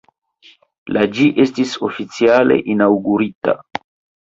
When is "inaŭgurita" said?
2.77-3.57